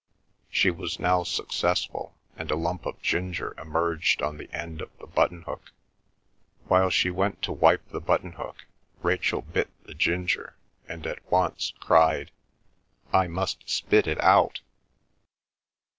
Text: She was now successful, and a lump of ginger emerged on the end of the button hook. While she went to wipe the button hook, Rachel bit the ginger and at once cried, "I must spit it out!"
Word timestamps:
She 0.49 0.71
was 0.71 0.99
now 0.99 1.21
successful, 1.21 2.15
and 2.35 2.49
a 2.49 2.55
lump 2.55 2.87
of 2.87 2.99
ginger 3.03 3.53
emerged 3.59 4.23
on 4.23 4.37
the 4.37 4.51
end 4.51 4.81
of 4.81 4.89
the 4.97 5.05
button 5.05 5.43
hook. 5.43 5.71
While 6.65 6.89
she 6.89 7.11
went 7.11 7.43
to 7.43 7.51
wipe 7.51 7.87
the 7.89 8.01
button 8.01 8.31
hook, 8.31 8.65
Rachel 9.03 9.43
bit 9.43 9.69
the 9.83 9.93
ginger 9.93 10.55
and 10.89 11.05
at 11.05 11.23
once 11.31 11.73
cried, 11.79 12.31
"I 13.13 13.27
must 13.27 13.69
spit 13.69 14.07
it 14.07 14.19
out!" 14.21 14.61